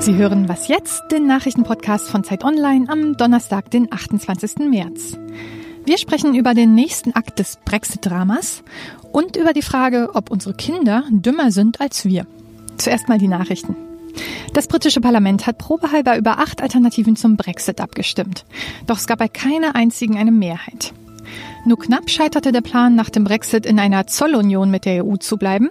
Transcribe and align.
Sie 0.00 0.16
hören 0.16 0.48
Was 0.48 0.66
jetzt, 0.66 1.02
den 1.12 1.26
Nachrichtenpodcast 1.26 2.08
von 2.08 2.24
Zeit 2.24 2.42
Online 2.42 2.88
am 2.88 3.18
Donnerstag, 3.18 3.70
den 3.70 3.92
28. 3.92 4.56
März. 4.70 5.18
Wir 5.84 5.98
sprechen 5.98 6.34
über 6.34 6.54
den 6.54 6.74
nächsten 6.74 7.12
Akt 7.12 7.38
des 7.38 7.58
Brexit-Dramas 7.66 8.62
und 9.12 9.36
über 9.36 9.52
die 9.52 9.60
Frage, 9.60 10.12
ob 10.14 10.30
unsere 10.30 10.54
Kinder 10.54 11.04
dümmer 11.10 11.50
sind 11.50 11.82
als 11.82 12.06
wir. 12.06 12.26
Zuerst 12.78 13.10
mal 13.10 13.18
die 13.18 13.28
Nachrichten. 13.28 13.76
Das 14.54 14.68
britische 14.68 15.02
Parlament 15.02 15.46
hat 15.46 15.58
probehalber 15.58 16.16
über 16.16 16.38
acht 16.38 16.62
Alternativen 16.62 17.14
zum 17.14 17.36
Brexit 17.36 17.78
abgestimmt. 17.78 18.46
Doch 18.86 18.96
es 18.96 19.06
gab 19.06 19.18
bei 19.18 19.28
keiner 19.28 19.76
einzigen 19.76 20.16
eine 20.16 20.32
Mehrheit. 20.32 20.94
Nur 21.66 21.78
knapp 21.78 22.08
scheiterte 22.08 22.52
der 22.52 22.62
Plan, 22.62 22.94
nach 22.94 23.10
dem 23.10 23.24
Brexit 23.24 23.66
in 23.66 23.78
einer 23.78 24.06
Zollunion 24.06 24.70
mit 24.70 24.86
der 24.86 25.04
EU 25.04 25.16
zu 25.16 25.36
bleiben. 25.36 25.68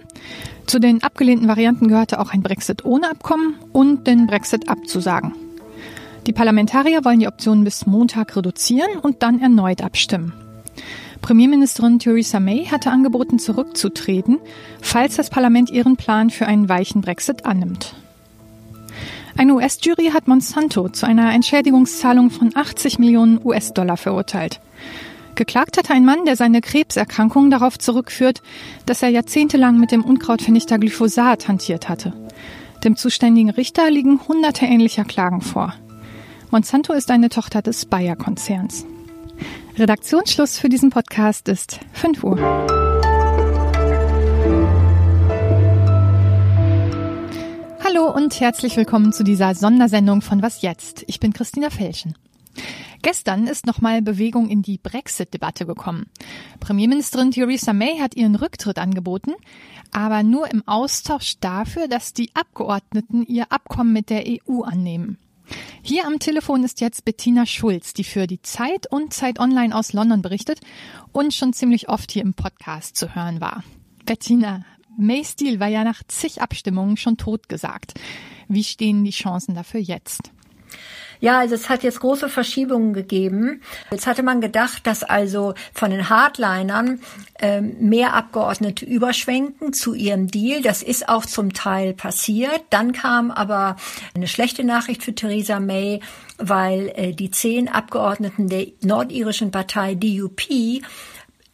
Zu 0.70 0.78
den 0.78 1.02
abgelehnten 1.02 1.48
Varianten 1.48 1.88
gehörte 1.88 2.20
auch 2.20 2.32
ein 2.32 2.44
Brexit 2.44 2.84
ohne 2.84 3.10
Abkommen 3.10 3.56
und 3.72 4.06
den 4.06 4.28
Brexit 4.28 4.68
abzusagen. 4.68 5.32
Die 6.28 6.32
Parlamentarier 6.32 7.04
wollen 7.04 7.18
die 7.18 7.26
Optionen 7.26 7.64
bis 7.64 7.86
Montag 7.86 8.36
reduzieren 8.36 9.00
und 9.02 9.24
dann 9.24 9.40
erneut 9.40 9.82
abstimmen. 9.82 10.32
Premierministerin 11.22 11.98
Theresa 11.98 12.38
May 12.38 12.66
hatte 12.66 12.92
angeboten, 12.92 13.40
zurückzutreten, 13.40 14.38
falls 14.80 15.16
das 15.16 15.28
Parlament 15.28 15.70
ihren 15.70 15.96
Plan 15.96 16.30
für 16.30 16.46
einen 16.46 16.68
weichen 16.68 17.00
Brexit 17.00 17.46
annimmt. 17.46 17.96
Eine 19.36 19.54
US-Jury 19.54 20.12
hat 20.12 20.28
Monsanto 20.28 20.88
zu 20.88 21.04
einer 21.04 21.34
Entschädigungszahlung 21.34 22.30
von 22.30 22.52
80 22.54 23.00
Millionen 23.00 23.44
US-Dollar 23.44 23.96
verurteilt. 23.96 24.60
Geklagt 25.34 25.78
hatte 25.78 25.94
ein 25.94 26.04
Mann, 26.04 26.24
der 26.24 26.36
seine 26.36 26.60
Krebserkrankung 26.60 27.50
darauf 27.50 27.78
zurückführt, 27.78 28.42
dass 28.86 29.02
er 29.02 29.08
jahrzehntelang 29.08 29.78
mit 29.78 29.90
dem 29.90 30.04
Unkrautvernichter 30.04 30.78
Glyphosat 30.78 31.48
hantiert 31.48 31.88
hatte. 31.88 32.12
Dem 32.84 32.96
zuständigen 32.96 33.50
Richter 33.50 33.90
liegen 33.90 34.20
hunderte 34.26 34.66
ähnlicher 34.66 35.04
Klagen 35.04 35.40
vor. 35.40 35.74
Monsanto 36.50 36.92
ist 36.92 37.10
eine 37.10 37.28
Tochter 37.28 37.62
des 37.62 37.86
Bayer-Konzerns. 37.86 38.86
Redaktionsschluss 39.76 40.58
für 40.58 40.68
diesen 40.68 40.90
Podcast 40.90 41.48
ist 41.48 41.80
5 41.92 42.24
Uhr. 42.24 42.38
Hallo 47.84 48.10
und 48.14 48.40
herzlich 48.40 48.76
willkommen 48.76 49.12
zu 49.12 49.24
dieser 49.24 49.54
Sondersendung 49.54 50.22
von 50.22 50.42
Was 50.42 50.62
jetzt? 50.62 51.04
Ich 51.06 51.20
bin 51.20 51.32
Christina 51.32 51.70
Felschen. 51.70 52.14
Gestern 53.02 53.46
ist 53.46 53.66
nochmal 53.66 54.02
Bewegung 54.02 54.50
in 54.50 54.62
die 54.62 54.78
Brexit-Debatte 54.78 55.64
gekommen. 55.64 56.06
Premierministerin 56.60 57.30
Theresa 57.30 57.72
May 57.72 57.98
hat 57.98 58.14
ihren 58.14 58.34
Rücktritt 58.34 58.78
angeboten, 58.78 59.32
aber 59.90 60.22
nur 60.22 60.50
im 60.50 60.66
Austausch 60.66 61.38
dafür, 61.40 61.88
dass 61.88 62.12
die 62.12 62.30
Abgeordneten 62.34 63.24
ihr 63.24 63.50
Abkommen 63.50 63.92
mit 63.92 64.10
der 64.10 64.24
EU 64.26 64.62
annehmen. 64.62 65.18
Hier 65.82 66.06
am 66.06 66.18
Telefon 66.18 66.62
ist 66.62 66.80
jetzt 66.80 67.04
Bettina 67.04 67.46
Schulz, 67.46 67.94
die 67.94 68.04
für 68.04 68.26
die 68.26 68.42
Zeit 68.42 68.86
und 68.90 69.12
Zeit 69.14 69.40
Online 69.40 69.74
aus 69.74 69.92
London 69.92 70.22
berichtet 70.22 70.60
und 71.12 71.34
schon 71.34 71.52
ziemlich 71.52 71.88
oft 71.88 72.12
hier 72.12 72.22
im 72.22 72.34
Podcast 72.34 72.96
zu 72.96 73.14
hören 73.14 73.40
war. 73.40 73.64
Bettina, 74.04 74.64
Mays 74.96 75.36
Deal 75.36 75.58
war 75.58 75.68
ja 75.68 75.82
nach 75.84 76.02
zig 76.06 76.42
Abstimmungen 76.42 76.96
schon 76.96 77.16
totgesagt. 77.16 77.94
Wie 78.48 78.64
stehen 78.64 79.04
die 79.04 79.10
Chancen 79.10 79.54
dafür 79.54 79.80
jetzt? 79.80 80.32
Ja, 81.20 81.38
also 81.38 81.54
es 81.54 81.68
hat 81.68 81.82
jetzt 81.82 82.00
große 82.00 82.28
Verschiebungen 82.28 82.94
gegeben. 82.94 83.60
Jetzt 83.90 84.06
hatte 84.06 84.22
man 84.22 84.40
gedacht, 84.40 84.86
dass 84.86 85.02
also 85.02 85.54
von 85.72 85.90
den 85.90 86.08
Hardlinern 86.08 87.00
äh, 87.38 87.60
mehr 87.60 88.14
Abgeordnete 88.14 88.86
überschwenken 88.86 89.72
zu 89.72 89.94
ihrem 89.94 90.28
Deal. 90.28 90.62
Das 90.62 90.82
ist 90.82 91.08
auch 91.08 91.26
zum 91.26 91.52
Teil 91.52 91.92
passiert. 91.92 92.62
Dann 92.70 92.92
kam 92.92 93.30
aber 93.30 93.76
eine 94.14 94.28
schlechte 94.28 94.64
Nachricht 94.64 95.02
für 95.02 95.14
Theresa 95.14 95.60
May, 95.60 96.00
weil 96.38 96.92
äh, 96.96 97.12
die 97.12 97.30
zehn 97.30 97.68
Abgeordneten 97.68 98.48
der 98.48 98.66
nordirischen 98.82 99.50
Partei 99.50 99.94
DUP 99.94 100.40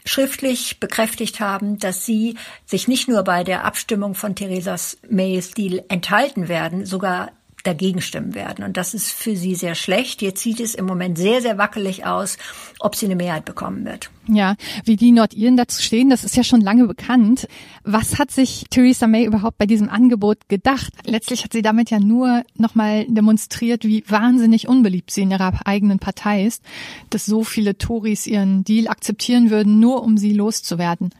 schriftlich 0.04 0.78
bekräftigt 0.78 1.40
haben, 1.40 1.78
dass 1.78 2.06
sie 2.06 2.36
sich 2.64 2.86
nicht 2.86 3.08
nur 3.08 3.24
bei 3.24 3.42
der 3.42 3.64
Abstimmung 3.64 4.14
von 4.14 4.36
Theresa 4.36 4.76
Mays 5.08 5.50
Deal 5.50 5.84
enthalten 5.88 6.48
werden, 6.48 6.86
sogar 6.86 7.32
dagegen 7.66 8.00
stimmen 8.00 8.34
werden. 8.34 8.64
Und 8.64 8.76
das 8.76 8.94
ist 8.94 9.10
für 9.10 9.36
sie 9.36 9.54
sehr 9.54 9.74
schlecht. 9.74 10.22
Jetzt 10.22 10.42
sieht 10.42 10.60
es 10.60 10.74
im 10.74 10.86
Moment 10.86 11.18
sehr, 11.18 11.42
sehr 11.42 11.58
wackelig 11.58 12.06
aus, 12.06 12.38
ob 12.78 12.94
sie 12.94 13.06
eine 13.06 13.16
Mehrheit 13.16 13.44
bekommen 13.44 13.84
wird. 13.84 14.10
Ja, 14.28 14.56
wie 14.84 14.96
die 14.96 15.12
Nordiren 15.12 15.56
dazu 15.56 15.80
stehen, 15.80 16.10
das 16.10 16.24
ist 16.24 16.36
ja 16.36 16.42
schon 16.42 16.60
lange 16.60 16.86
bekannt. 16.86 17.46
Was 17.84 18.18
hat 18.18 18.32
sich 18.32 18.64
Theresa 18.70 19.06
May 19.06 19.24
überhaupt 19.24 19.58
bei 19.58 19.66
diesem 19.66 19.88
Angebot 19.88 20.48
gedacht? 20.48 20.92
Letztlich 21.04 21.44
hat 21.44 21.52
sie 21.52 21.62
damit 21.62 21.90
ja 21.90 22.00
nur 22.00 22.42
nochmal 22.56 23.06
demonstriert, 23.08 23.84
wie 23.84 24.02
wahnsinnig 24.08 24.66
unbeliebt 24.66 25.12
sie 25.12 25.22
in 25.22 25.30
ihrer 25.30 25.52
eigenen 25.64 26.00
Partei 26.00 26.44
ist, 26.44 26.64
dass 27.10 27.24
so 27.24 27.44
viele 27.44 27.78
Tories 27.78 28.26
ihren 28.26 28.64
Deal 28.64 28.88
akzeptieren 28.88 29.50
würden, 29.50 29.78
nur 29.78 30.02
um 30.02 30.18
sie 30.18 30.32
loszuwerden. 30.32 31.10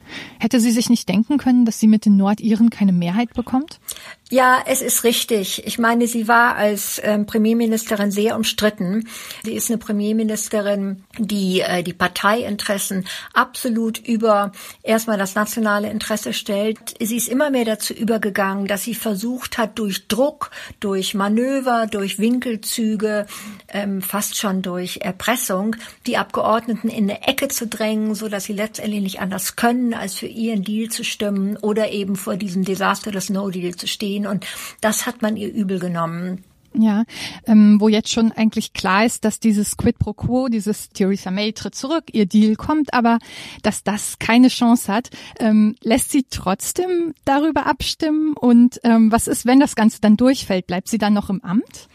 Hätte 0.41 0.59
sie 0.59 0.73
sich 0.73 0.91
nicht 0.91 1.09
denken 1.09 1.39
können, 1.39 1.65
dass 1.65 1.79
sie 1.79 1.87
mit 1.87 2.07
den 2.07 2.17
Nordiren 2.17 2.71
keine 2.71 2.93
Mehrheit 2.93 3.35
bekommt? 3.35 3.79
Ja, 4.29 4.59
es 4.67 4.83
ist 4.83 5.05
richtig. 5.05 5.65
Ich 5.67 5.79
meine, 5.79 6.09
sie 6.09 6.27
war 6.27 6.57
als 6.57 7.01
ähm, 7.05 7.27
Premierministerin 7.27 8.11
sehr 8.11 8.35
umstritten. 8.35 9.07
Sie 9.45 9.53
ist 9.53 9.71
eine 9.71 9.79
Premierministerin, 9.79 11.05
die 11.19 11.61
äh, 11.61 11.85
die 11.85 11.93
Parteiinteressen 11.93 12.96
absolut 13.33 13.99
über 13.99 14.53
erstmal 14.83 15.19
das 15.19 15.35
nationale 15.35 15.91
Interesse 15.91 16.33
stellt. 16.33 16.95
Sie 17.01 17.17
ist 17.17 17.29
immer 17.29 17.51
mehr 17.51 17.65
dazu 17.65 17.93
übergegangen, 17.93 18.67
dass 18.67 18.83
sie 18.83 18.95
versucht 18.95 19.59
hat, 19.59 19.79
durch 19.79 20.09
Druck, 20.09 20.51
durch 20.81 21.15
Manöver, 21.15 21.87
durch 21.87 22.19
Winkelzüge, 22.19 23.27
ähm, 23.69 24.03
fast 24.03 24.37
schon 24.37 24.63
durch 24.63 24.99
Erpressung, 25.03 25.77
die 26.07 26.17
Abgeordneten 26.17 26.89
in 26.89 27.11
eine 27.11 27.27
Ecke 27.27 27.49
zu 27.49 27.67
drängen, 27.67 28.15
so 28.15 28.29
dass 28.29 28.45
sie 28.45 28.53
letztendlich 28.53 29.03
nicht 29.03 29.21
anders 29.21 29.57
können, 29.57 29.95
als 29.95 30.15
für 30.15 30.27
ihren 30.27 30.63
Deal 30.63 30.89
zu 30.89 31.05
stimmen 31.05 31.57
oder 31.57 31.91
eben 31.91 32.17
vor 32.17 32.37
diesem 32.37 32.65
Desaster 32.65 33.11
des 33.11 33.31
No-Deal 33.31 33.75
zu 33.77 33.87
stehen. 33.87 34.27
Und 34.27 34.47
das 34.81 35.07
hat 35.07 35.23
man 35.23 35.37
ihr 35.37 35.53
übel 35.53 35.79
genommen. 35.79 36.45
Ja, 36.79 37.05
ähm, 37.47 37.81
wo 37.81 37.89
jetzt 37.89 38.11
schon 38.11 38.33
eigentlich 38.33 38.75
klar 38.75 39.07
ist, 39.07 39.25
dass 39.25 39.41
dieses 39.41 39.79
Quid 39.79 39.99
pro 39.99 40.13
Quo, 40.13 40.49
dieses 40.49 40.91
Theresa 40.91 41.31
May 41.31 41.53
tritt 41.53 41.75
zurück, 41.75 42.05
ihr 42.13 42.27
Deal 42.27 42.55
kommt, 42.55 42.93
aber 42.93 43.19
dass 43.63 43.83
das 43.83 44.19
keine 44.19 44.49
Chance 44.49 44.93
hat, 44.93 45.09
ähm, 45.39 45.75
lässt 45.83 46.11
sie 46.11 46.27
trotzdem 46.29 47.15
darüber 47.25 47.67
abstimmen. 47.67 48.35
Und 48.35 48.79
ähm, 48.85 49.11
was 49.11 49.27
ist, 49.27 49.47
wenn 49.47 49.59
das 49.59 49.75
Ganze 49.75 50.01
dann 50.03 50.19
durchfällt? 50.19 50.67
Bleibt 50.67 50.89
sie 50.89 50.99
dann 50.99 51.15
noch 51.15 51.31
im 51.31 51.43
Amt? 51.43 51.89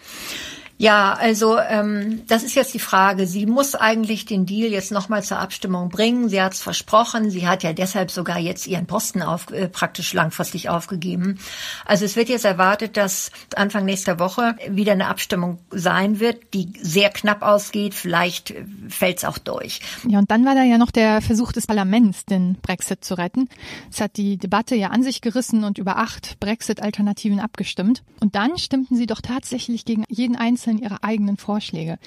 Ja, 0.82 1.14
also 1.14 1.60
ähm, 1.60 2.24
das 2.26 2.42
ist 2.42 2.56
jetzt 2.56 2.74
die 2.74 2.80
Frage. 2.80 3.28
Sie 3.28 3.46
muss 3.46 3.76
eigentlich 3.76 4.26
den 4.26 4.48
Deal 4.48 4.72
jetzt 4.72 4.92
nochmal 4.92 5.22
zur 5.22 5.38
Abstimmung 5.38 5.90
bringen. 5.90 6.28
Sie 6.28 6.42
hat 6.42 6.54
es 6.54 6.64
versprochen. 6.64 7.30
Sie 7.30 7.48
hat 7.48 7.62
ja 7.62 7.72
deshalb 7.72 8.10
sogar 8.10 8.40
jetzt 8.40 8.66
ihren 8.66 8.88
Posten 8.88 9.22
auf, 9.22 9.52
äh, 9.52 9.68
praktisch 9.68 10.12
langfristig 10.14 10.70
aufgegeben. 10.70 11.38
Also 11.86 12.04
es 12.06 12.16
wird 12.16 12.30
jetzt 12.30 12.46
erwartet, 12.46 12.98
dass 12.98 13.30
Anfang 13.56 13.86
nächster 13.86 14.18
Woche 14.18 14.56
wieder 14.68 14.94
eine 14.94 15.06
Abstimmung 15.06 15.60
sein 15.70 16.20
wird, 16.20 16.52
die 16.56 16.74
sehr 16.82 17.12
knapp 17.12 17.44
ausgeht. 17.44 17.94
Vielleicht 17.94 18.56
fällt 18.90 19.20
es 19.20 19.26
auch 19.26 19.38
durch. 19.38 19.82
Ja, 20.08 20.18
und 20.18 20.32
dann 20.32 20.46
war 20.46 20.56
da 20.56 20.64
ja 20.64 20.80
noch 20.80 20.90
der 20.90 21.22
Versuch 21.22 21.52
des 21.52 21.68
Parlaments, 21.68 22.26
den 22.26 22.56
Brexit 22.56 23.06
zu 23.06 23.20
retten. 23.20 23.50
Es 23.92 24.02
hat 24.02 24.18
die 24.18 24.38
Debatte 24.38 24.74
ja 24.74 24.88
an 24.88 25.04
sich 25.04 25.22
gerissen 25.22 25.64
und 25.64 25.78
über 25.78 25.98
acht 25.98 26.40
Brexit-Alternativen 26.40 27.40
abgestimmt. 27.40 28.02
Und 28.20 28.34
dann 28.34 28.58
stimmten 28.58 28.96
sie 28.96 29.06
doch 29.06 29.22
tatsächlich 29.22 29.86
gegen 29.86 30.06
jeden 30.10 30.36
einzelnen 30.36 30.71
einzeln 30.72 30.84
ihre 30.84 31.04
eigenen 31.04 31.38
Vorschläge. 31.38 31.98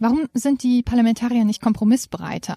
Warum 0.00 0.28
sind 0.32 0.62
die 0.62 0.82
Parlamentarier 0.82 1.44
nicht 1.44 1.60
kompromissbereiter? 1.60 2.56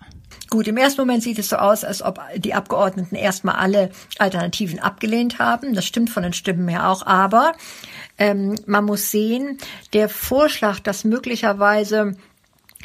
Gut, 0.49 0.67
im 0.67 0.77
ersten 0.77 1.01
Moment 1.01 1.23
sieht 1.23 1.39
es 1.39 1.49
so 1.49 1.55
aus, 1.55 1.83
als 1.83 2.03
ob 2.03 2.19
die 2.37 2.53
Abgeordneten 2.53 3.15
erstmal 3.15 3.55
alle 3.55 3.89
Alternativen 4.19 4.79
abgelehnt 4.79 5.39
haben. 5.39 5.73
Das 5.73 5.85
stimmt 5.85 6.11
von 6.11 6.23
den 6.23 6.33
Stimmen 6.33 6.67
her 6.67 6.89
auch. 6.89 7.05
Aber 7.05 7.53
ähm, 8.19 8.55
man 8.67 8.85
muss 8.85 9.09
sehen, 9.09 9.57
der 9.93 10.07
Vorschlag, 10.07 10.79
dass 10.79 11.03
möglicherweise 11.03 12.15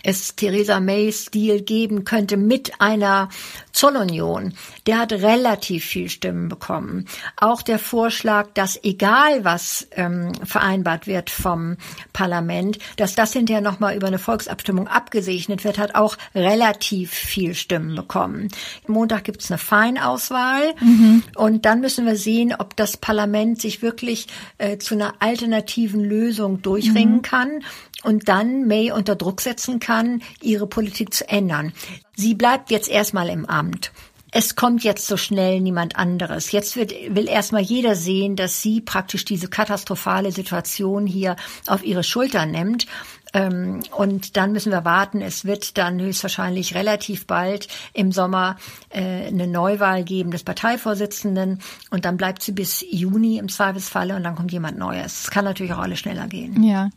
es 0.06 0.36
Theresa 0.36 0.78
Mays 0.78 1.26
Deal 1.26 1.60
geben 1.60 2.04
könnte 2.04 2.36
mit 2.36 2.80
einer 2.80 3.28
Zollunion, 3.72 4.54
der 4.86 5.00
hat 5.00 5.12
relativ 5.12 5.84
viel 5.84 6.08
Stimmen 6.08 6.48
bekommen. 6.48 7.06
Auch 7.36 7.60
der 7.60 7.80
Vorschlag, 7.80 8.48
dass 8.54 8.82
egal 8.84 9.44
was 9.44 9.88
ähm, 9.90 10.32
vereinbart 10.44 11.08
wird 11.08 11.28
vom 11.28 11.76
Parlament, 12.12 12.78
dass 12.96 13.16
das 13.16 13.32
hinterher 13.32 13.60
nochmal 13.60 13.96
über 13.96 14.06
eine 14.06 14.20
Volksabstimmung 14.20 14.86
abgesegnet 14.86 15.64
wird, 15.64 15.76
hat 15.76 15.96
auch 15.96 16.16
relativ 16.34 17.10
viel 17.10 17.54
Stimmen 17.54 17.96
bekommen. 17.96 18.48
Montag 18.86 19.24
gibt 19.24 19.42
es 19.42 19.50
eine 19.50 19.58
Feinauswahl 19.58 20.74
mhm. 20.80 21.24
und 21.34 21.64
dann 21.64 21.80
müssen 21.80 22.06
wir 22.06 22.16
sehen, 22.16 22.54
ob 22.56 22.76
das 22.76 22.96
Parlament 22.96 23.60
sich 23.60 23.82
wirklich 23.82 24.28
äh, 24.58 24.78
zu 24.78 24.94
einer 24.94 25.14
alternativen 25.18 26.04
Lösung 26.04 26.62
durchringen 26.62 27.16
mhm. 27.16 27.22
kann 27.22 27.62
und 28.06 28.28
dann 28.28 28.66
May 28.68 28.92
unter 28.92 29.16
Druck 29.16 29.40
setzen 29.40 29.80
kann, 29.80 30.22
ihre 30.40 30.68
Politik 30.68 31.12
zu 31.12 31.28
ändern. 31.28 31.72
Sie 32.14 32.34
bleibt 32.34 32.70
jetzt 32.70 32.88
erstmal 32.88 33.28
im 33.28 33.44
Amt. 33.46 33.90
es 34.32 34.54
kommt 34.54 34.84
jetzt 34.84 35.06
so 35.06 35.16
schnell 35.16 35.60
niemand 35.60 35.96
anderes. 35.96 36.52
Jetzt 36.52 36.76
wird, 36.76 36.92
will 37.08 37.28
erstmal 37.28 37.62
jeder 37.62 37.94
sehen, 37.96 38.36
dass 38.36 38.60
sie 38.60 38.80
praktisch 38.80 39.24
diese 39.24 39.48
katastrophale 39.48 40.30
Situation 40.30 41.06
hier 41.06 41.36
auf 41.66 41.82
ihre 41.82 42.04
Schulter 42.04 42.44
nimmt. 42.44 42.86
Ähm, 43.36 43.80
und 43.96 44.36
dann 44.36 44.52
müssen 44.52 44.72
wir 44.72 44.84
warten. 44.84 45.20
Es 45.20 45.44
wird 45.44 45.76
dann 45.78 46.00
höchstwahrscheinlich 46.00 46.74
relativ 46.74 47.26
bald 47.26 47.68
im 47.92 48.12
Sommer 48.12 48.56
äh, 48.88 49.26
eine 49.26 49.46
Neuwahl 49.46 50.04
geben 50.04 50.30
des 50.30 50.42
Parteivorsitzenden. 50.42 51.60
Und 51.90 52.04
dann 52.04 52.16
bleibt 52.16 52.42
sie 52.42 52.52
bis 52.52 52.84
Juni 52.90 53.38
im 53.38 53.48
Zweifelsfalle 53.48 54.16
und 54.16 54.24
dann 54.24 54.36
kommt 54.36 54.52
jemand 54.52 54.78
Neues. 54.78 55.24
Es 55.24 55.30
kann 55.30 55.44
natürlich 55.44 55.72
auch 55.72 55.78
alles 55.78 55.98
schneller 55.98 56.26
gehen. 56.26 56.62
Ja. 56.62 56.88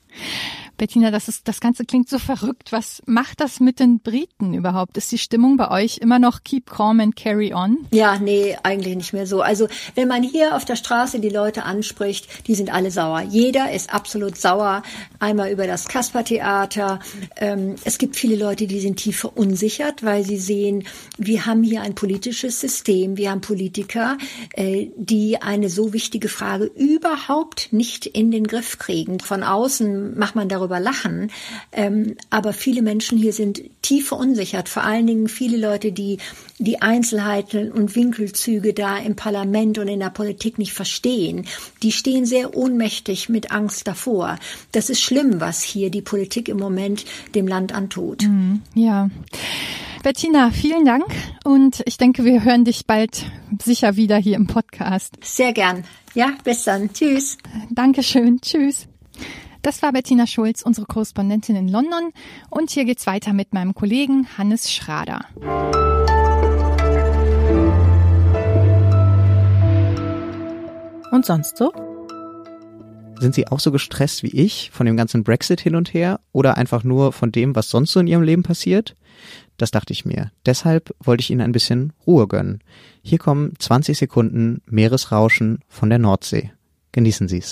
Bettina, 0.78 1.12
das 1.12 1.28
ist, 1.28 1.48
das 1.48 1.60
Ganze 1.60 1.84
klingt 1.84 2.10
so 2.10 2.18
verrückt. 2.18 2.72
Was 2.72 3.02
macht 3.06 3.42
das 3.42 3.60
mit 3.60 3.80
den 3.80 4.00
Briten 4.00 4.54
überhaupt? 4.54 4.96
Ist 4.96 5.12
die 5.12 5.18
Stimmung 5.18 5.58
bei 5.58 5.70
euch 5.70 5.98
immer 5.98 6.20
noch 6.20 6.44
keep 6.44 6.70
calm 6.70 7.02
and 7.02 7.18
carry 7.18 7.54
on? 7.54 7.86
Ja, 7.92 8.18
nee, 8.18 8.58
eigentlich 8.64 8.96
nicht 8.96 9.12
mehr 9.12 9.28
so. 9.28 9.42
Also, 9.42 9.68
wenn 9.96 10.08
man 10.08 10.24
hier 10.24 10.56
auf 10.56 10.64
der 10.64 10.78
Straße 10.78 11.20
die 11.20 11.30
Leute 11.30 11.64
anspricht, 11.64 12.48
die 12.48 12.56
sind 12.56 12.74
alle 12.74 12.92
sauer. 12.92 13.22
Jeder 13.22 13.72
ist 13.72 13.94
absolut 13.94 14.38
sauer. 14.38 14.82
Einmal 15.20 15.52
über 15.52 15.68
das 15.68 15.90
Kaspertheater. 16.38 17.00
Ähm, 17.38 17.76
es 17.84 17.98
gibt 17.98 18.16
viele 18.16 18.36
Leute, 18.36 18.68
die 18.68 18.80
sind 18.80 18.98
tief 18.98 19.20
verunsichert, 19.20 20.04
weil 20.04 20.24
sie 20.24 20.38
sehen, 20.38 20.86
wir 21.18 21.46
haben 21.46 21.64
hier 21.64 21.82
ein 21.82 21.96
politisches 21.96 22.60
System, 22.60 23.18
wir 23.18 23.32
haben 23.32 23.42
Politiker, 23.42 24.18
äh, 24.54 24.88
die 24.96 25.42
eine 25.42 25.70
so 25.70 25.94
wichtige 25.94 26.30
Frage 26.30 26.66
überhaupt 26.66 27.70
nicht 27.72 28.06
in 28.06 28.32
den 28.32 28.46
Griff 28.46 28.78
kriegen. 28.78 29.20
Von 29.20 29.44
außen 29.44 30.18
macht 30.18 30.36
man 30.36 30.48
darüber 30.48 30.60
darüber 30.60 30.80
lachen. 30.80 31.32
Ähm, 31.72 32.16
aber 32.30 32.54
viele 32.54 32.82
Menschen 32.82 33.18
hier 33.18 33.34
sind 33.34 33.62
tief 33.82 34.10
verunsichert. 34.10 34.70
Vor 34.70 34.84
allen 34.84 35.08
Dingen 35.08 35.28
viele 35.28 35.58
Leute, 35.58 35.92
die 35.92 36.20
die 36.60 36.82
Einzelheiten 36.82 37.72
und 37.72 37.96
Winkelzüge 37.96 38.74
da 38.74 38.98
im 38.98 39.16
Parlament 39.16 39.78
und 39.78 39.88
in 39.88 40.00
der 40.00 40.10
Politik 40.10 40.58
nicht 40.60 40.74
verstehen. 40.74 41.46
Die 41.82 41.92
stehen 41.92 42.26
sehr 42.26 42.56
ohnmächtig 42.56 43.30
mit 43.30 43.52
Angst 43.52 43.88
davor. 43.88 44.38
Das 44.74 44.90
ist 44.90 45.02
schlimm, 45.02 45.40
was 45.40 45.64
hier 45.64 45.90
die 45.90 46.02
Politik 46.02 46.50
im 46.50 46.58
Moment 46.58 47.06
dem 47.34 47.48
Land 47.48 47.74
antut. 47.74 48.24
Mhm, 48.24 48.62
ja. 48.76 49.10
Bettina, 50.04 50.52
vielen 50.52 50.86
Dank 50.86 51.06
und 51.44 51.82
ich 51.86 51.98
denke, 51.98 52.24
wir 52.24 52.44
hören 52.44 52.64
dich 52.64 52.86
bald 52.86 53.26
sicher 53.62 53.96
wieder 53.96 54.18
hier 54.18 54.36
im 54.36 54.48
Podcast. 54.48 55.18
Sehr 55.22 55.52
gern. 55.54 55.84
Ja, 56.14 56.34
bis 56.44 56.64
dann. 56.64 56.92
Tschüss. 56.94 57.38
Dankeschön. 57.70 58.40
Tschüss. 58.42 58.88
Das 59.62 59.82
war 59.82 59.92
Bettina 59.92 60.26
Schulz, 60.26 60.62
unsere 60.62 60.88
Korrespondentin 60.88 61.56
in 61.56 61.68
London. 61.68 62.12
Und 62.50 62.72
hier 62.72 62.86
geht's 62.86 63.08
weiter 63.08 63.34
mit 63.34 63.54
meinem 63.54 63.74
Kollegen 63.74 64.28
Hannes 64.38 64.72
Schrader. 64.72 65.26
Und 71.12 71.26
sonst 71.26 71.58
so? 71.58 71.74
Sind 73.20 73.36
Sie 73.36 73.48
auch 73.48 73.60
so 73.60 73.72
gestresst 73.72 74.24
wie 74.24 74.28
ich 74.28 74.72
von 74.72 74.86
dem 74.86 74.96
ganzen 74.96 75.24
Brexit 75.24 75.60
hin 75.60 75.76
und 75.76 75.94
her 75.94 76.22
oder 76.32 76.58
einfach 76.58 76.84
nur 76.84 77.12
von 77.12 77.32
dem, 77.32 77.56
was 77.56 77.70
sonst 77.70 77.92
so 77.92 78.00
in 78.00 78.08
Ihrem 78.08 78.24
Leben 78.24 78.44
passiert? 78.44 78.96
Das 79.58 79.72
dachte 79.72 79.92
ich 79.92 80.06
mir. 80.06 80.32
Deshalb 80.46 80.96
wollte 81.04 81.22
ich 81.22 81.30
Ihnen 81.30 81.42
ein 81.42 81.52
bisschen 81.52 81.92
Ruhe 82.08 82.28
gönnen. 82.28 82.62
Hier 83.02 83.18
kommen 83.18 83.54
20 83.60 83.98
Sekunden 83.98 84.62
Meeresrauschen 84.66 85.60
von 85.68 85.90
der 85.90 86.00
Nordsee. 86.00 86.52
Genießen 86.94 87.28
Sie 87.28 87.44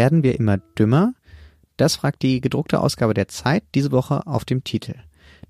Werden 0.00 0.22
wir 0.22 0.38
immer 0.38 0.56
dümmer? 0.78 1.12
Das 1.76 1.96
fragt 1.96 2.22
die 2.22 2.40
gedruckte 2.40 2.80
Ausgabe 2.80 3.12
der 3.12 3.28
Zeit 3.28 3.64
diese 3.74 3.92
Woche 3.92 4.26
auf 4.26 4.46
dem 4.46 4.64
Titel. 4.64 4.94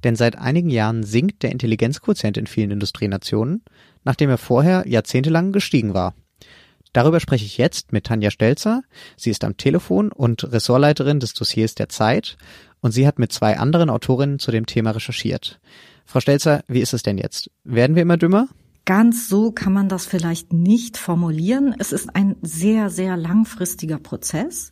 Denn 0.02 0.17
seit 0.17 0.37
einigen 0.37 0.70
Jahren 0.70 1.05
sinkt 1.05 1.44
der 1.44 1.52
Intelligenzquotient 1.52 2.37
in 2.37 2.49
vielen 2.49 2.73
Industrienationen, 2.73 3.62
nachdem 4.02 4.29
er 4.29 4.38
vorher 4.38 4.88
jahrzehntelang 4.88 5.52
gestiegen 5.52 5.94
war. 5.94 6.14
Darüber 6.93 7.20
spreche 7.20 7.44
ich 7.44 7.58
jetzt 7.58 7.93
mit 7.93 8.06
Tanja 8.06 8.32
Stelzer. 8.32 8.82
Sie 9.17 9.31
ist 9.31 9.44
am 9.44 9.56
Telefon 9.56 10.11
und 10.11 10.43
Ressortleiterin 10.50 11.20
des 11.20 11.32
Dossiers 11.35 11.76
der 11.76 11.88
Zeit 11.88 12.37
und 12.81 12.91
sie 12.91 13.06
hat 13.06 13.20
mit 13.20 13.32
zwei 13.32 13.56
anderen 13.56 13.88
Autorinnen 13.88 14.41
zu 14.41 14.50
dem 14.50 14.67
Thema 14.67 14.91
recherchiert. 14.91 15.61
Frau 16.05 16.19
Stelzer, 16.19 16.64
wie 16.67 16.81
ist 16.81 16.93
es 16.93 17.05
denn 17.05 17.19
jetzt? 17.19 17.53
Werden 17.62 17.94
wir 17.94 18.03
immer 18.03 18.17
dümmer? 18.17 18.49
Ganz 18.91 19.29
so 19.29 19.53
kann 19.53 19.73
man 19.73 19.89
das 19.89 20.05
vielleicht 20.05 20.53
nicht 20.53 20.97
formulieren. 20.97 21.77
Es 21.79 21.93
ist 21.93 22.17
ein 22.17 22.35
sehr, 22.43 22.91
sehr 22.91 23.17
langfristiger 23.17 24.01
Prozess. 24.01 24.71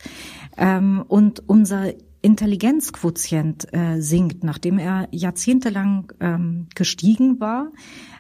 Ähm, 0.57 1.05
und 1.07 1.49
unser 1.49 1.95
Intelligenzquotient 2.21 3.73
äh, 3.73 4.01
sinkt, 4.01 4.43
nachdem 4.43 4.81
er 4.81 5.07
jahrzehntelang 5.13 6.13
ähm, 6.19 6.67
gestiegen 6.75 7.39
war, 7.39 7.71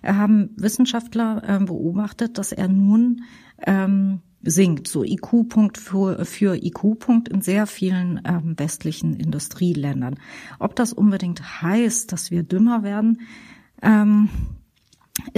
haben 0.04 0.50
Wissenschaftler 0.56 1.42
äh, 1.44 1.64
beobachtet, 1.64 2.38
dass 2.38 2.52
er 2.52 2.68
nun 2.68 3.24
ähm, 3.66 4.20
sinkt, 4.40 4.86
so 4.86 5.02
IQ-Punkt 5.02 5.78
für, 5.78 6.24
für 6.24 6.54
IQ-Punkt 6.54 7.28
in 7.28 7.40
sehr 7.40 7.66
vielen 7.66 8.20
ähm, 8.24 8.54
westlichen 8.56 9.14
Industrieländern. 9.14 10.14
Ob 10.60 10.76
das 10.76 10.92
unbedingt 10.92 11.60
heißt, 11.60 12.12
dass 12.12 12.30
wir 12.30 12.44
dümmer 12.44 12.84
werden, 12.84 13.22
ähm, 13.82 14.28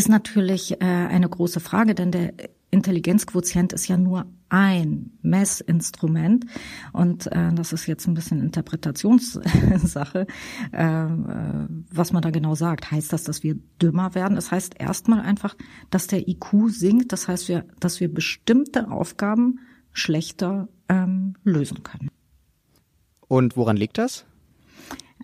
ist 0.01 0.09
natürlich 0.09 0.81
äh, 0.81 0.85
eine 0.87 1.29
große 1.29 1.61
Frage, 1.61 1.95
denn 1.95 2.11
der 2.11 2.33
Intelligenzquotient 2.71 3.75
ist 3.75 3.87
ja 3.87 3.99
nur 3.99 4.25
ein 4.49 5.13
Messinstrument 5.21 6.47
und 6.95 7.27
äh, 7.27 7.53
das 7.53 7.75
ist 7.75 7.87
jetzt 7.87 8.07
ein 8.07 8.15
bisschen 8.15 8.41
Interpretationssache, 8.41 10.27
äh, 10.73 11.05
äh, 11.05 11.09
was 11.93 12.15
man 12.15 12.23
da 12.23 12.31
genau 12.31 12.55
sagt. 12.55 12.91
Heißt 12.91 13.13
das, 13.13 13.25
dass 13.25 13.43
wir 13.43 13.57
dümmer 13.83 14.15
werden? 14.15 14.39
Es 14.39 14.45
das 14.45 14.53
heißt 14.53 14.81
erstmal 14.81 15.21
einfach, 15.21 15.55
dass 15.91 16.07
der 16.07 16.27
IQ 16.27 16.71
sinkt. 16.71 17.13
Das 17.13 17.29
heißt, 17.29 17.49
wir, 17.49 17.67
dass 17.79 18.01
wir 18.01 18.11
bestimmte 18.13 18.91
Aufgaben 18.91 19.59
schlechter 19.93 20.69
ähm, 20.89 21.35
lösen 21.45 21.83
können. 21.83 22.09
Und 23.29 23.55
woran 23.55 23.77
liegt 23.77 23.99
das? 23.99 24.25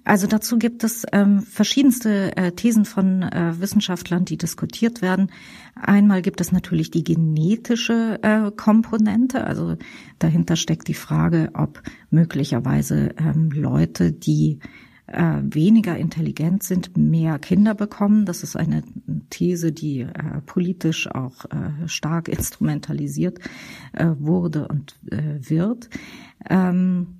Also 0.06 0.28
dazu 0.28 0.56
gibt 0.56 0.84
es 0.84 1.04
ähm, 1.10 1.42
verschiedenste 1.42 2.36
äh, 2.36 2.52
Thesen 2.52 2.84
von 2.84 3.24
äh, 3.24 3.54
Wissenschaftlern, 3.58 4.24
die 4.24 4.38
diskutiert 4.38 5.02
werden. 5.02 5.32
Einmal 5.74 6.22
gibt 6.22 6.40
es 6.40 6.52
natürlich 6.52 6.92
die 6.92 7.02
genetische 7.02 8.20
äh, 8.22 8.52
Komponente. 8.52 9.44
Also 9.44 9.74
dahinter 10.20 10.54
steckt 10.54 10.86
die 10.86 10.94
Frage, 10.94 11.50
ob 11.54 11.82
möglicherweise 12.10 13.16
ähm, 13.18 13.50
Leute, 13.50 14.12
die 14.12 14.60
äh, 15.08 15.40
weniger 15.42 15.96
intelligent 15.96 16.62
sind, 16.62 16.96
mehr 16.96 17.40
Kinder 17.40 17.74
bekommen. 17.74 18.26
Das 18.26 18.44
ist 18.44 18.54
eine 18.54 18.84
These, 19.30 19.72
die 19.72 20.02
äh, 20.02 20.40
politisch 20.46 21.08
auch 21.10 21.46
äh, 21.46 21.88
stark 21.88 22.28
instrumentalisiert 22.38 23.40
äh, 23.92 24.10
wurde 24.20 24.68
und 24.68 25.00
äh, 25.10 25.40
wird. 25.40 25.90
Ähm, 26.48 27.15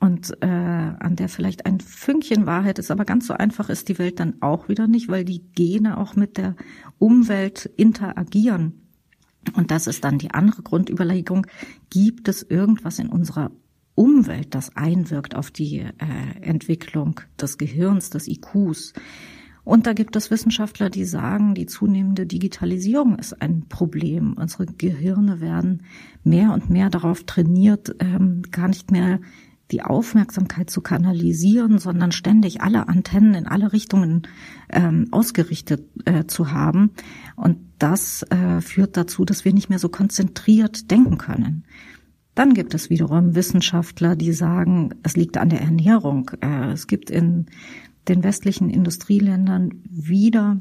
und 0.00 0.34
äh, 0.42 0.46
an 0.46 1.14
der 1.16 1.28
vielleicht 1.28 1.66
ein 1.66 1.78
Fünkchen 1.78 2.46
Wahrheit 2.46 2.78
ist, 2.78 2.90
aber 2.90 3.04
ganz 3.04 3.26
so 3.26 3.34
einfach 3.34 3.68
ist 3.68 3.88
die 3.88 3.98
Welt 3.98 4.18
dann 4.18 4.40
auch 4.40 4.68
wieder 4.68 4.88
nicht, 4.88 5.08
weil 5.08 5.26
die 5.26 5.42
Gene 5.54 5.98
auch 5.98 6.16
mit 6.16 6.38
der 6.38 6.56
Umwelt 6.98 7.66
interagieren. 7.76 8.88
Und 9.54 9.70
das 9.70 9.86
ist 9.86 10.04
dann 10.04 10.18
die 10.18 10.32
andere 10.32 10.62
Grundüberlegung. 10.62 11.46
Gibt 11.90 12.28
es 12.28 12.42
irgendwas 12.42 12.98
in 12.98 13.08
unserer 13.08 13.50
Umwelt, 13.94 14.54
das 14.54 14.74
einwirkt 14.74 15.36
auf 15.36 15.50
die 15.50 15.80
äh, 15.80 15.90
Entwicklung 16.40 17.20
des 17.38 17.58
Gehirns, 17.58 18.08
des 18.08 18.26
IQs? 18.26 18.94
Und 19.64 19.86
da 19.86 19.92
gibt 19.92 20.16
es 20.16 20.30
Wissenschaftler, 20.30 20.88
die 20.88 21.04
sagen, 21.04 21.54
die 21.54 21.66
zunehmende 21.66 22.26
Digitalisierung 22.26 23.18
ist 23.18 23.42
ein 23.42 23.66
Problem. 23.68 24.32
Unsere 24.32 24.64
Gehirne 24.64 25.40
werden 25.40 25.82
mehr 26.24 26.54
und 26.54 26.70
mehr 26.70 26.88
darauf 26.88 27.24
trainiert, 27.24 27.94
ähm, 28.00 28.42
gar 28.50 28.68
nicht 28.68 28.90
mehr 28.90 29.20
die 29.72 29.82
Aufmerksamkeit 29.82 30.70
zu 30.70 30.80
kanalisieren, 30.80 31.78
sondern 31.78 32.12
ständig 32.12 32.60
alle 32.60 32.88
Antennen 32.88 33.34
in 33.34 33.46
alle 33.46 33.72
Richtungen 33.72 34.22
ähm, 34.68 35.08
ausgerichtet 35.10 35.84
äh, 36.04 36.26
zu 36.26 36.52
haben. 36.52 36.90
Und 37.36 37.58
das 37.78 38.22
äh, 38.24 38.60
führt 38.60 38.96
dazu, 38.96 39.24
dass 39.24 39.44
wir 39.44 39.54
nicht 39.54 39.70
mehr 39.70 39.78
so 39.78 39.88
konzentriert 39.88 40.90
denken 40.90 41.18
können. 41.18 41.64
Dann 42.34 42.54
gibt 42.54 42.74
es 42.74 42.90
wiederum 42.90 43.34
Wissenschaftler, 43.34 44.16
die 44.16 44.32
sagen, 44.32 44.94
es 45.02 45.16
liegt 45.16 45.36
an 45.36 45.50
der 45.50 45.60
Ernährung. 45.60 46.30
Äh, 46.40 46.72
es 46.72 46.86
gibt 46.86 47.10
in 47.10 47.46
den 48.08 48.22
westlichen 48.24 48.70
Industrieländern 48.70 49.82
wieder 49.84 50.60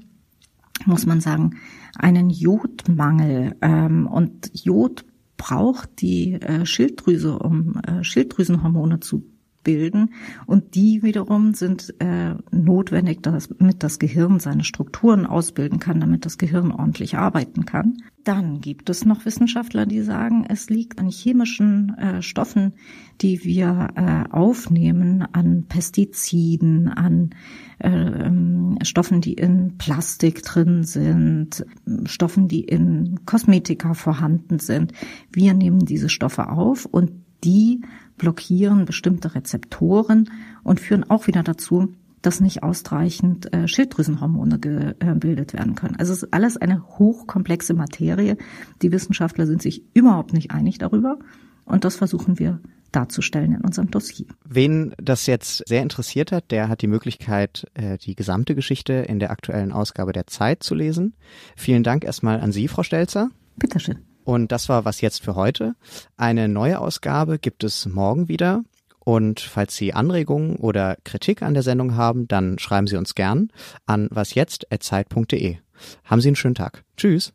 muss 0.85 1.05
man 1.05 1.21
sagen, 1.21 1.57
einen 1.95 2.29
Jodmangel. 2.29 3.55
Ähm, 3.61 4.07
und 4.07 4.51
Jod 4.53 5.05
braucht 5.39 6.01
die 6.01 6.33
äh, 6.33 6.65
Schilddrüse, 6.67 7.39
um 7.39 7.77
äh, 7.87 8.03
Schilddrüsenhormone 8.03 8.99
zu 8.99 9.23
bilden. 9.63 10.13
Und 10.45 10.75
die 10.75 11.03
wiederum 11.03 11.53
sind 11.53 11.93
äh, 11.99 12.35
notwendig, 12.51 13.21
damit 13.21 13.83
das 13.83 13.99
Gehirn 13.99 14.39
seine 14.39 14.63
Strukturen 14.63 15.25
ausbilden 15.25 15.79
kann, 15.79 15.99
damit 15.99 16.25
das 16.25 16.37
Gehirn 16.37 16.71
ordentlich 16.71 17.17
arbeiten 17.17 17.65
kann. 17.65 17.97
Dann 18.23 18.61
gibt 18.61 18.89
es 18.89 19.05
noch 19.05 19.25
Wissenschaftler, 19.25 19.85
die 19.85 20.01
sagen, 20.01 20.45
es 20.47 20.69
liegt 20.69 20.99
an 20.99 21.09
chemischen 21.09 21.97
äh, 21.97 22.21
Stoffen, 22.21 22.73
die 23.21 23.43
wir 23.43 23.89
äh, 23.95 24.31
aufnehmen, 24.31 25.23
an 25.31 25.65
Pestiziden, 25.67 26.89
an 26.89 27.31
äh, 27.79 28.85
Stoffen, 28.85 29.21
die 29.21 29.33
in 29.33 29.77
Plastik 29.77 30.43
drin 30.43 30.83
sind, 30.83 31.65
Stoffen, 32.05 32.47
die 32.47 32.61
in 32.61 33.21
Kosmetika 33.25 33.93
vorhanden 33.93 34.59
sind. 34.59 34.93
Wir 35.31 35.53
nehmen 35.53 35.79
diese 35.79 36.09
Stoffe 36.09 36.49
auf 36.49 36.85
und 36.85 37.11
die 37.43 37.81
blockieren 38.19 38.85
bestimmte 38.85 39.33
Rezeptoren 39.33 40.29
und 40.63 40.79
führen 40.79 41.09
auch 41.09 41.25
wieder 41.25 41.41
dazu, 41.41 41.95
dass 42.21 42.41
nicht 42.41 42.63
ausreichend 42.63 43.51
äh, 43.53 43.67
Schilddrüsenhormone 43.67 44.59
gebildet 44.59 45.53
werden 45.53 45.75
können. 45.75 45.95
Also 45.95 46.13
es 46.13 46.23
ist 46.23 46.33
alles 46.33 46.57
eine 46.57 46.83
hochkomplexe 46.83 47.73
Materie. 47.73 48.37
Die 48.81 48.91
Wissenschaftler 48.91 49.47
sind 49.47 49.61
sich 49.61 49.83
überhaupt 49.93 50.33
nicht 50.33 50.51
einig 50.51 50.77
darüber 50.77 51.17
und 51.65 51.85
das 51.85 51.95
versuchen 51.95 52.37
wir 52.37 52.59
darzustellen 52.91 53.53
in 53.53 53.61
unserem 53.61 53.91
Dossier. 53.91 54.25
Wen 54.43 54.93
das 54.97 55.27
jetzt 55.27 55.67
sehr 55.67 55.83
interessiert 55.83 56.31
hat, 56.31 56.51
der 56.51 56.69
hat 56.69 56.81
die 56.81 56.87
Möglichkeit, 56.87 57.67
äh, 57.75 57.97
die 57.97 58.15
gesamte 58.15 58.55
Geschichte 58.55 58.93
in 58.93 59.19
der 59.19 59.31
aktuellen 59.31 59.71
Ausgabe 59.71 60.11
der 60.11 60.27
Zeit 60.27 60.63
zu 60.63 60.75
lesen. 60.75 61.13
Vielen 61.55 61.83
Dank 61.83 62.03
erstmal 62.03 62.41
an 62.41 62.51
Sie, 62.51 62.67
Frau 62.67 62.83
Stelzer. 62.83 63.29
Bitteschön. 63.57 64.08
Und 64.29 64.51
das 64.51 64.69
war 64.69 64.85
was 64.85 65.01
jetzt 65.01 65.23
für 65.23 65.33
heute. 65.33 65.73
Eine 66.15 66.47
neue 66.47 66.79
Ausgabe 66.79 67.39
gibt 67.39 67.63
es 67.63 67.87
morgen 67.87 68.27
wieder. 68.27 68.61
Und 68.99 69.39
falls 69.39 69.75
Sie 69.75 69.91
Anregungen 69.95 70.57
oder 70.57 70.97
Kritik 71.03 71.41
an 71.41 71.55
der 71.55 71.63
Sendung 71.63 71.95
haben, 71.95 72.27
dann 72.27 72.59
schreiben 72.59 72.85
Sie 72.85 72.95
uns 72.95 73.15
gern 73.15 73.49
an 73.87 74.07
wasjetzt.zeit.de. 74.11 75.57
Haben 76.03 76.21
Sie 76.21 76.27
einen 76.27 76.35
schönen 76.35 76.53
Tag. 76.53 76.83
Tschüss. 76.95 77.33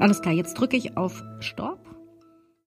Alles 0.00 0.22
klar, 0.22 0.32
jetzt 0.32 0.54
drücke 0.54 0.78
ich 0.78 0.96
auf 0.96 1.22
Stopp. 1.40 1.83